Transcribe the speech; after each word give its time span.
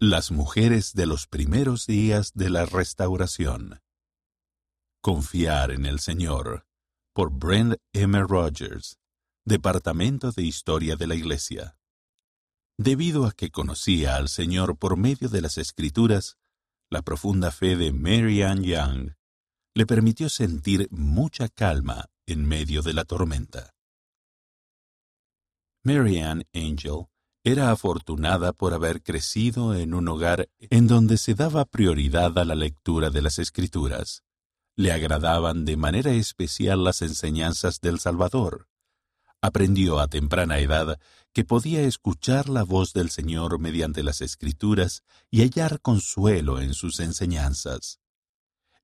Las 0.00 0.30
mujeres 0.30 0.92
de 0.92 1.06
los 1.06 1.26
primeros 1.26 1.84
días 1.88 2.30
de 2.34 2.50
la 2.50 2.66
restauración. 2.66 3.80
Confiar 5.02 5.72
en 5.72 5.86
el 5.86 5.98
Señor. 5.98 6.68
Por 7.12 7.32
Brent 7.32 7.80
M. 7.92 8.22
Rogers. 8.22 9.00
Departamento 9.44 10.30
de 10.30 10.44
Historia 10.44 10.94
de 10.94 11.08
la 11.08 11.16
Iglesia. 11.16 11.76
Debido 12.78 13.26
a 13.26 13.32
que 13.32 13.50
conocía 13.50 14.14
al 14.14 14.28
Señor 14.28 14.78
por 14.78 14.96
medio 14.96 15.28
de 15.28 15.40
las 15.40 15.58
Escrituras, 15.58 16.36
la 16.90 17.02
profunda 17.02 17.50
fe 17.50 17.74
de 17.74 17.92
Mary 17.92 18.42
Ann 18.42 18.62
Young 18.62 19.16
le 19.74 19.84
permitió 19.84 20.28
sentir 20.28 20.86
mucha 20.92 21.48
calma 21.48 22.06
en 22.24 22.46
medio 22.46 22.82
de 22.82 22.94
la 22.94 23.04
tormenta. 23.04 23.74
Mary 25.82 26.20
Ann 26.20 26.44
Angel 26.54 27.08
era 27.50 27.70
afortunada 27.70 28.52
por 28.52 28.74
haber 28.74 29.02
crecido 29.02 29.74
en 29.74 29.94
un 29.94 30.06
hogar 30.08 30.50
en 30.58 30.86
donde 30.86 31.16
se 31.16 31.34
daba 31.34 31.64
prioridad 31.64 32.38
a 32.38 32.44
la 32.44 32.54
lectura 32.54 33.08
de 33.08 33.22
las 33.22 33.38
Escrituras. 33.38 34.22
Le 34.76 34.92
agradaban 34.92 35.64
de 35.64 35.78
manera 35.78 36.12
especial 36.12 36.84
las 36.84 37.00
enseñanzas 37.00 37.80
del 37.80 38.00
Salvador. 38.00 38.68
Aprendió 39.40 39.98
a 39.98 40.08
temprana 40.08 40.58
edad 40.58 41.00
que 41.32 41.44
podía 41.44 41.80
escuchar 41.82 42.50
la 42.50 42.64
voz 42.64 42.92
del 42.92 43.08
Señor 43.08 43.58
mediante 43.58 44.02
las 44.02 44.20
Escrituras 44.20 45.02
y 45.30 45.40
hallar 45.40 45.80
consuelo 45.80 46.60
en 46.60 46.74
sus 46.74 47.00
enseñanzas. 47.00 47.98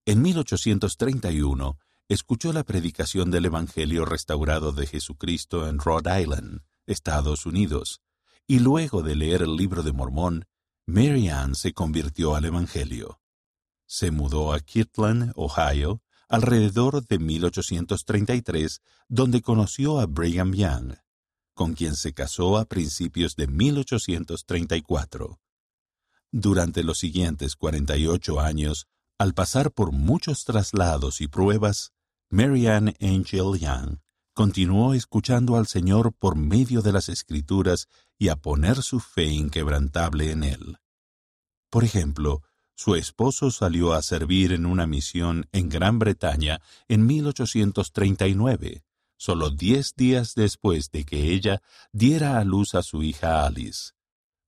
En 0.07 0.23
1831 0.23 1.77
escuchó 2.09 2.55
la 2.55 2.65
predicación 2.65 3.31
del 3.31 3.45
Evangelio 3.45 4.07
restaurado 4.07 4.73
de 4.73 4.87
Jesucristo 4.87 5.69
en 5.69 5.79
Rhode 5.79 6.23
Island, 6.23 6.63
Estados 6.87 7.45
Unidos, 7.45 8.01
y 8.47 8.59
luego 8.59 9.03
de 9.03 9.17
leer 9.17 9.43
el 9.43 9.57
libro 9.57 9.83
de 9.83 9.93
Mormón, 9.93 10.47
Mary 10.87 11.29
Ann 11.29 11.55
se 11.55 11.73
convirtió 11.73 12.35
al 12.35 12.45
Evangelio. 12.45 13.21
Se 13.87 14.11
mudó 14.11 14.53
a 14.53 14.61
Kirtland, 14.61 15.33
Ohio, 15.35 16.03
alrededor 16.29 17.07
de 17.07 17.19
1833, 17.19 18.83
donde 19.09 19.41
conoció 19.41 19.99
a 20.01 20.07
Brigham 20.07 20.53
Young, 20.53 20.95
con 21.55 21.75
quien 21.75 21.97
se 21.97 22.13
casó 22.13 22.59
a 22.59 22.67
principios 22.67 23.37
de 23.37 23.47
1834. 23.47 25.41
Durante 26.31 26.83
los 26.83 26.99
siguientes 26.99 27.57
48 27.57 28.41
años, 28.41 28.87
al 29.19 29.33
pasar 29.33 29.73
por 29.73 29.93
muchos 29.93 30.45
traslados 30.45 31.21
y 31.21 31.29
pruebas, 31.29 31.93
Mary 32.29 32.67
Ann 32.67 32.95
Angel 33.01 33.59
Young 33.59 34.04
continuó 34.35 34.95
escuchando 34.95 35.57
al 35.57 35.67
Señor 35.67 36.13
por 36.13 36.37
medio 36.37 36.83
de 36.83 36.93
las 36.93 37.09
Escrituras 37.09 37.89
y 38.19 38.29
a 38.29 38.37
poner 38.37 38.83
su 38.83 39.01
fe 39.01 39.27
inquebrantable 39.27 40.33
en 40.33 40.43
Él. 40.43 40.79
Por 41.71 41.85
ejemplo, 41.85 42.43
su 42.75 42.97
esposo 42.97 43.53
salió 43.53 43.93
a 43.93 44.03
servir 44.03 44.53
en 44.53 44.67
una 44.67 44.87
misión 44.87 45.47
en 45.53 45.69
Gran 45.69 46.01
Bretaña 46.01 46.61
en 46.89 47.07
1839, 47.07 48.85
solo 49.17 49.51
diez 49.51 49.95
días 49.97 50.35
después 50.35 50.91
de 50.91 51.05
que 51.05 51.33
ella 51.33 51.63
diera 51.93 52.39
a 52.39 52.45
luz 52.45 52.75
a 52.75 52.83
su 52.83 53.05
hija 53.05 53.47
Alice. 53.47 53.93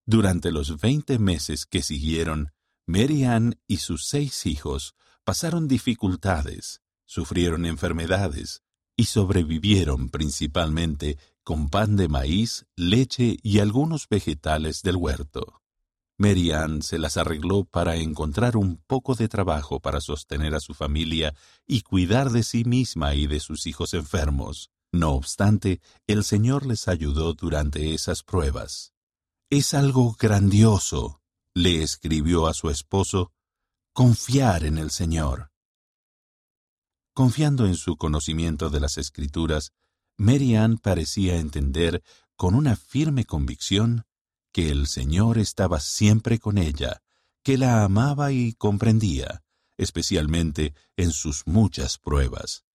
Durante 0.05 0.51
los 0.51 0.81
veinte 0.81 1.21
meses 1.21 1.67
que 1.67 1.83
siguieron, 1.83 2.53
Mary 2.87 3.25
Ann 3.25 3.61
y 3.69 3.79
sus 3.79 4.07
seis 4.07 4.47
hijos 4.47 4.95
pasaron 5.25 5.69
dificultades, 5.69 6.83
sufrieron 7.05 7.67
enfermedades, 7.67 8.63
y 8.97 9.05
sobrevivieron 9.05 10.09
principalmente 10.09 11.19
con 11.45 11.69
pan 11.69 11.97
de 11.97 12.09
maíz, 12.09 12.67
leche 12.75 13.37
y 13.43 13.61
algunos 13.61 14.09
vegetales 14.09 14.83
del 14.83 14.97
huerto. 14.97 15.63
Merian 16.19 16.81
se 16.83 16.99
las 16.99 17.19
arregló 17.19 17.65
para 17.65 17.97
encontrar 17.97 18.57
un 18.57 18.79
poco 18.87 19.15
de 19.15 19.29
trabajo 19.29 19.81
para 19.81 20.01
sostener 20.01 20.55
a 20.55 20.61
su 20.61 20.73
familia 20.73 21.35
y 21.67 21.83
cuidar 21.83 22.31
de 22.31 22.43
sí 22.43 22.65
misma 22.65 23.15
y 23.15 23.27
de 23.27 23.39
sus 23.39 23.67
hijos 23.67 23.93
enfermos. 23.93 24.71
No 24.93 25.13
obstante, 25.13 25.81
el 26.07 26.25
Señor 26.25 26.65
les 26.65 26.89
ayudó 26.89 27.35
durante 27.35 27.93
esas 27.93 28.23
pruebas. 28.23 28.95
Es 29.51 29.75
algo 29.75 30.17
grandioso, 30.19 31.21
le 31.53 31.83
escribió 31.83 32.47
a 32.47 32.55
su 32.55 32.71
esposo, 32.71 33.33
confiar 33.93 34.65
en 34.65 34.79
el 34.79 34.91
Señor. 34.91 35.51
Confiando 37.17 37.65
en 37.65 37.77
su 37.77 37.97
conocimiento 37.97 38.69
de 38.69 38.79
las 38.79 38.99
Escrituras, 38.99 39.73
Mary 40.19 40.55
Ann 40.55 40.77
parecía 40.77 41.37
entender 41.37 42.03
con 42.37 42.55
una 42.55 42.77
firme 42.77 43.25
convicción 43.25 44.05
que 44.53 44.69
el 44.69 44.87
Señor 44.87 45.39
estaba 45.39 45.81
siempre 45.81 46.39
con 46.39 46.59
ella, 46.59 47.01
que 47.43 47.57
la 47.57 47.85
amaba 47.85 48.33
y 48.33 48.53
comprendía, 48.53 49.43
especialmente 49.79 50.75
en 50.95 51.11
sus 51.11 51.47
muchas 51.47 51.97
pruebas. 51.97 52.67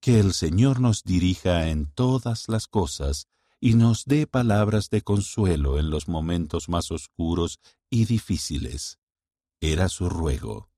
Que 0.00 0.20
el 0.20 0.34
Señor 0.34 0.78
nos 0.78 1.02
dirija 1.02 1.66
en 1.66 1.92
todas 1.92 2.48
las 2.48 2.68
cosas 2.68 3.26
y 3.58 3.74
nos 3.74 4.04
dé 4.04 4.28
palabras 4.28 4.88
de 4.88 5.02
consuelo 5.02 5.80
en 5.80 5.90
los 5.90 6.06
momentos 6.06 6.68
más 6.68 6.92
oscuros 6.92 7.58
y 7.90 8.04
difíciles. 8.04 9.00
Era 9.60 9.88
su 9.88 10.08
ruego. 10.08 10.70